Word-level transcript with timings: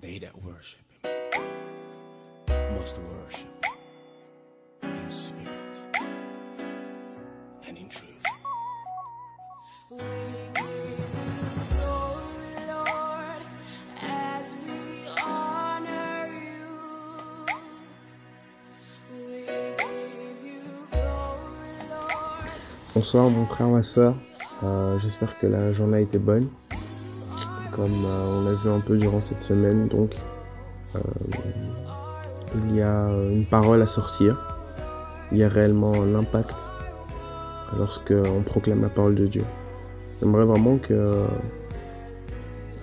that 0.00 0.42
worship 0.42 0.80
Him 1.02 2.74
must 2.74 2.98
worship 2.98 3.48
in 4.82 5.10
spirit 5.10 5.78
and 7.66 7.78
in 7.78 7.88
truth. 7.88 8.24
Bonsoir 22.94 23.30
mon 23.30 23.46
frère, 23.46 23.68
ma 23.68 23.82
soeur. 23.82 24.14
Euh, 24.62 24.98
J'espère 24.98 25.38
que 25.38 25.46
la 25.46 25.72
journée 25.72 25.98
a 25.98 26.00
été 26.00 26.18
bonne. 26.18 26.48
Comme 27.74 28.04
euh, 28.04 28.42
on 28.42 28.46
a 28.46 28.54
vu 28.54 28.70
un 28.70 28.80
peu 28.80 28.96
durant 28.96 29.20
cette 29.20 29.40
semaine, 29.40 29.88
donc 29.88 30.14
euh, 30.94 31.00
il 32.62 32.76
y 32.76 32.82
a 32.82 33.08
une 33.08 33.44
parole 33.46 33.82
à 33.82 33.86
sortir. 33.86 34.56
Il 35.32 35.38
y 35.38 35.42
a 35.42 35.48
réellement 35.48 35.92
un 35.94 36.14
impact 36.14 36.54
lorsque 37.76 38.12
on 38.12 38.42
proclame 38.42 38.82
la 38.82 38.88
parole 38.88 39.16
de 39.16 39.26
Dieu. 39.26 39.44
J'aimerais 40.20 40.44
vraiment 40.44 40.78
que 40.78 41.26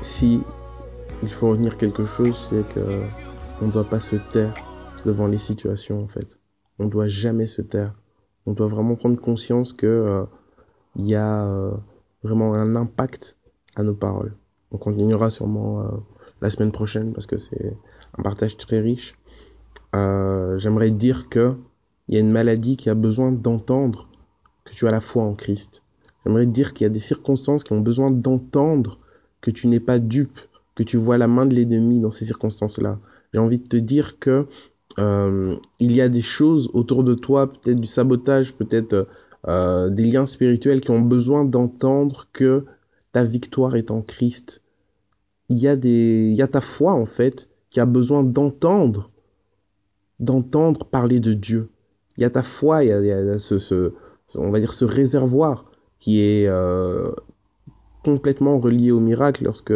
si 0.00 0.42
il 1.22 1.30
faut 1.30 1.50
retenir 1.50 1.76
quelque 1.76 2.04
chose, 2.04 2.48
c'est 2.50 2.68
que 2.74 3.02
on 3.60 3.66
ne 3.66 3.72
doit 3.72 3.88
pas 3.88 4.00
se 4.00 4.16
taire 4.16 4.54
devant 5.04 5.28
les 5.28 5.38
situations 5.38 6.02
en 6.02 6.08
fait. 6.08 6.40
On 6.78 6.86
ne 6.86 6.90
doit 6.90 7.08
jamais 7.08 7.46
se 7.46 7.62
taire. 7.62 7.94
On 8.46 8.52
doit 8.52 8.66
vraiment 8.66 8.96
prendre 8.96 9.20
conscience 9.20 9.72
que 9.72 9.86
euh, 9.86 10.24
il 10.96 11.06
y 11.06 11.14
a 11.14 11.46
euh, 11.46 11.72
vraiment 12.24 12.54
un 12.54 12.74
impact 12.74 13.38
à 13.76 13.84
nos 13.84 13.94
paroles. 13.94 14.34
On 14.72 14.78
continuera 14.78 15.30
sûrement 15.30 15.80
euh, 15.80 15.84
la 16.40 16.50
semaine 16.50 16.72
prochaine 16.72 17.12
parce 17.12 17.26
que 17.26 17.36
c'est 17.36 17.76
un 18.16 18.22
partage 18.22 18.56
très 18.56 18.80
riche. 18.80 19.14
Euh, 19.94 20.58
J'aimerais 20.58 20.90
dire 20.90 21.28
que 21.28 21.54
il 22.08 22.14
y 22.14 22.18
a 22.18 22.20
une 22.20 22.30
maladie 22.30 22.76
qui 22.76 22.90
a 22.90 22.94
besoin 22.94 23.30
d'entendre 23.30 24.08
que 24.64 24.72
tu 24.72 24.88
as 24.88 24.90
la 24.90 25.00
foi 25.00 25.22
en 25.22 25.34
Christ. 25.34 25.82
J'aimerais 26.24 26.46
dire 26.46 26.72
qu'il 26.72 26.84
y 26.84 26.86
a 26.86 26.90
des 26.90 27.00
circonstances 27.00 27.64
qui 27.64 27.72
ont 27.72 27.80
besoin 27.80 28.10
d'entendre 28.10 28.98
que 29.40 29.50
tu 29.50 29.68
n'es 29.68 29.80
pas 29.80 29.98
dupe, 29.98 30.38
que 30.74 30.82
tu 30.82 30.96
vois 30.96 31.18
la 31.18 31.28
main 31.28 31.46
de 31.46 31.54
l'ennemi 31.54 32.00
dans 32.00 32.10
ces 32.10 32.24
circonstances-là. 32.24 32.98
J'ai 33.32 33.40
envie 33.40 33.58
de 33.58 33.68
te 33.68 33.76
dire 33.76 34.18
que 34.18 34.46
euh, 34.98 35.56
il 35.80 35.92
y 35.92 36.00
a 36.00 36.08
des 36.08 36.22
choses 36.22 36.70
autour 36.72 37.04
de 37.04 37.14
toi, 37.14 37.52
peut-être 37.52 37.80
du 37.80 37.88
sabotage, 37.88 38.54
peut-être 38.54 39.06
des 39.46 40.04
liens 40.04 40.26
spirituels 40.26 40.80
qui 40.80 40.92
ont 40.92 41.00
besoin 41.00 41.44
d'entendre 41.44 42.28
que 42.32 42.64
ta 43.12 43.24
victoire 43.24 43.76
est 43.76 43.90
en 43.90 44.02
Christ. 44.02 44.62
Il 45.48 45.58
y 45.58 45.68
a 45.68 45.76
des, 45.76 46.28
il 46.30 46.34
y 46.34 46.42
a 46.42 46.48
ta 46.48 46.60
foi 46.60 46.92
en 46.92 47.06
fait 47.06 47.48
qui 47.70 47.80
a 47.80 47.86
besoin 47.86 48.22
d'entendre, 48.22 49.10
d'entendre 50.18 50.84
parler 50.86 51.20
de 51.20 51.34
Dieu. 51.34 51.70
Il 52.16 52.22
y 52.22 52.24
a 52.24 52.30
ta 52.30 52.42
foi, 52.42 52.84
il 52.84 52.88
y 52.88 53.12
a, 53.12 53.38
ce, 53.38 53.58
ce, 53.58 53.92
on 54.34 54.50
va 54.50 54.60
dire 54.60 54.72
ce 54.72 54.84
réservoir 54.84 55.70
qui 55.98 56.20
est 56.20 56.46
euh, 56.48 57.12
complètement 58.04 58.58
relié 58.58 58.90
au 58.90 59.00
miracle 59.00 59.44
lorsque 59.44 59.72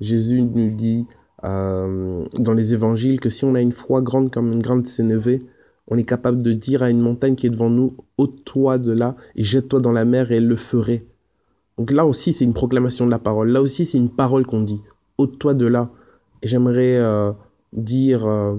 Jésus 0.00 0.42
nous 0.42 0.70
dit 0.70 1.06
euh, 1.44 2.24
dans 2.38 2.54
les 2.54 2.72
évangiles 2.72 3.20
que 3.20 3.30
si 3.30 3.44
on 3.44 3.54
a 3.54 3.60
une 3.60 3.72
foi 3.72 4.02
grande 4.02 4.32
comme 4.32 4.52
une 4.52 4.62
grande 4.62 4.86
sénévé, 4.86 5.38
on 5.88 5.98
est 5.98 6.04
capable 6.04 6.42
de 6.42 6.52
dire 6.52 6.82
à 6.82 6.90
une 6.90 7.00
montagne 7.00 7.34
qui 7.34 7.46
est 7.46 7.50
devant 7.50 7.70
nous, 7.70 7.96
ôte-toi 8.18 8.78
de 8.78 8.92
là 8.92 9.16
et 9.36 9.44
jette-toi 9.44 9.80
dans 9.80 9.92
la 9.92 10.04
mer 10.04 10.32
et 10.32 10.36
elle 10.36 10.48
le 10.48 10.56
ferait. 10.56 11.04
Donc 11.78 11.90
là 11.90 12.06
aussi, 12.06 12.32
c'est 12.32 12.44
une 12.44 12.54
proclamation 12.54 13.06
de 13.06 13.10
la 13.10 13.18
parole. 13.18 13.50
Là 13.50 13.60
aussi, 13.60 13.84
c'est 13.84 13.98
une 13.98 14.10
parole 14.10 14.46
qu'on 14.46 14.62
dit. 14.62 14.80
Ôte-toi 15.18 15.54
de 15.54 15.66
là. 15.66 15.90
J'aimerais 16.42 16.96
euh, 16.96 17.32
dire 17.72 18.26
euh, 18.26 18.56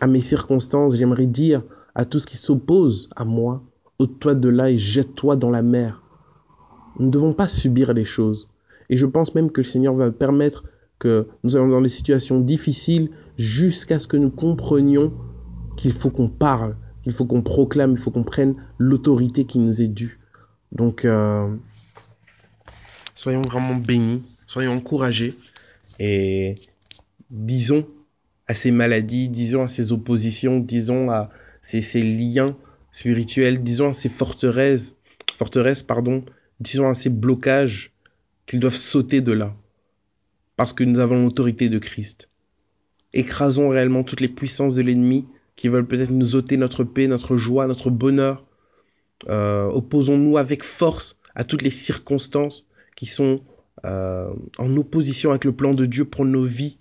à 0.00 0.06
mes 0.06 0.20
circonstances, 0.20 0.96
j'aimerais 0.96 1.26
dire 1.26 1.62
à 1.94 2.04
tout 2.04 2.18
ce 2.18 2.26
qui 2.26 2.36
s'oppose 2.36 3.08
à 3.16 3.24
moi, 3.24 3.62
ôte-toi 3.98 4.34
de 4.34 4.48
là 4.48 4.70
et 4.70 4.76
jette-toi 4.76 5.36
dans 5.36 5.50
la 5.50 5.62
mer. 5.62 6.02
Nous 6.98 7.06
ne 7.06 7.10
devons 7.10 7.32
pas 7.32 7.48
subir 7.48 7.92
les 7.92 8.04
choses. 8.04 8.48
Et 8.88 8.96
je 8.96 9.06
pense 9.06 9.34
même 9.34 9.50
que 9.50 9.60
le 9.60 9.66
Seigneur 9.66 9.94
va 9.94 10.10
permettre 10.10 10.64
que 10.98 11.28
nous 11.44 11.56
allons 11.56 11.68
dans 11.68 11.80
des 11.80 11.88
situations 11.88 12.40
difficiles 12.40 13.10
jusqu'à 13.38 13.98
ce 13.98 14.06
que 14.06 14.16
nous 14.16 14.30
comprenions 14.30 15.12
qu'il 15.76 15.92
faut 15.92 16.10
qu'on 16.10 16.28
parle, 16.28 16.76
qu'il 17.02 17.12
faut 17.12 17.24
qu'on 17.24 17.42
proclame, 17.42 17.92
il 17.92 17.98
faut 17.98 18.10
qu'on 18.10 18.24
prenne 18.24 18.54
l'autorité 18.78 19.44
qui 19.44 19.58
nous 19.58 19.80
est 19.80 19.88
due. 19.88 20.20
Donc, 20.72 21.04
euh, 21.04 21.48
soyons 23.20 23.42
vraiment 23.42 23.74
bénis, 23.74 24.22
soyons 24.46 24.72
encouragés 24.72 25.34
et 25.98 26.54
disons 27.28 27.86
à 28.46 28.54
ces 28.54 28.70
maladies, 28.70 29.28
disons 29.28 29.62
à 29.62 29.68
ces 29.68 29.92
oppositions, 29.92 30.58
disons 30.58 31.10
à 31.10 31.28
ces, 31.60 31.82
liens 32.02 32.56
spirituels, 32.92 33.62
disons 33.62 33.90
à 33.90 33.92
ces 33.92 34.08
forteresses, 34.08 34.96
forteresses 35.36 35.82
pardon, 35.82 36.24
disons 36.60 36.88
à 36.88 36.94
ces 36.94 37.10
blocages 37.10 37.92
qu'ils 38.46 38.58
doivent 38.58 38.74
sauter 38.74 39.20
de 39.20 39.32
là 39.32 39.54
parce 40.56 40.72
que 40.72 40.82
nous 40.82 40.98
avons 40.98 41.22
l'autorité 41.22 41.68
de 41.68 41.78
Christ. 41.78 42.30
Écrasons 43.12 43.68
réellement 43.68 44.02
toutes 44.02 44.22
les 44.22 44.28
puissances 44.28 44.76
de 44.76 44.82
l'ennemi 44.82 45.26
qui 45.56 45.68
veulent 45.68 45.86
peut-être 45.86 46.10
nous 46.10 46.36
ôter 46.36 46.56
notre 46.56 46.84
paix, 46.84 47.06
notre 47.06 47.36
joie, 47.36 47.66
notre 47.66 47.90
bonheur. 47.90 48.46
Euh, 49.28 49.66
Opposons-nous 49.66 50.38
avec 50.38 50.64
force 50.64 51.20
à 51.34 51.44
toutes 51.44 51.60
les 51.60 51.68
circonstances 51.68 52.66
qui 53.00 53.06
sont 53.06 53.40
euh, 53.86 54.30
en 54.58 54.76
opposition 54.76 55.30
avec 55.30 55.46
le 55.46 55.52
plan 55.52 55.72
de 55.72 55.86
Dieu 55.86 56.04
pour 56.04 56.26
nos 56.26 56.44
vies. 56.44 56.76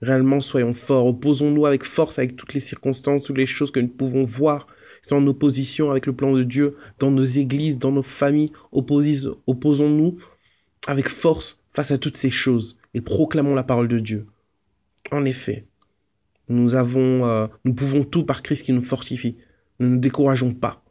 Réellement, 0.00 0.40
soyons 0.40 0.74
forts. 0.74 1.06
Opposons-nous 1.06 1.66
avec 1.66 1.84
force 1.84 2.18
avec 2.18 2.34
toutes 2.34 2.52
les 2.52 2.58
circonstances, 2.58 3.22
toutes 3.22 3.38
les 3.38 3.46
choses 3.46 3.70
que 3.70 3.78
nous 3.78 3.86
pouvons 3.86 4.24
voir 4.24 4.66
qui 5.00 5.08
sont 5.08 5.18
en 5.18 5.26
opposition 5.28 5.92
avec 5.92 6.06
le 6.06 6.14
plan 6.14 6.32
de 6.32 6.42
Dieu 6.42 6.76
dans 6.98 7.12
nos 7.12 7.24
églises, 7.24 7.78
dans 7.78 7.92
nos 7.92 8.02
familles. 8.02 8.50
Opposons-nous 8.72 10.18
avec 10.88 11.08
force 11.08 11.62
face 11.74 11.92
à 11.92 11.98
toutes 11.98 12.16
ces 12.16 12.30
choses 12.30 12.76
et 12.92 13.00
proclamons 13.00 13.54
la 13.54 13.62
parole 13.62 13.86
de 13.86 14.00
Dieu. 14.00 14.26
En 15.12 15.24
effet, 15.24 15.66
nous 16.48 16.74
avons, 16.74 17.24
euh, 17.24 17.46
nous 17.64 17.74
pouvons 17.74 18.02
tout 18.02 18.24
par 18.24 18.42
Christ 18.42 18.64
qui 18.64 18.72
nous 18.72 18.82
fortifie. 18.82 19.36
Ne 19.78 19.86
nous 19.86 19.98
décourageons 19.98 20.54
pas. 20.54 20.82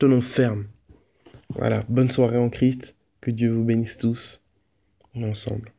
Tenons 0.00 0.20
ferme. 0.20 0.66
Voilà. 1.50 1.84
Bonne 1.88 2.10
soirée 2.10 2.38
en 2.38 2.50
Christ. 2.50 2.96
Que 3.20 3.30
Dieu 3.30 3.52
vous 3.52 3.64
bénisse 3.64 3.98
tous. 3.98 4.42
On 5.14 5.22
est 5.22 5.30
ensemble. 5.30 5.72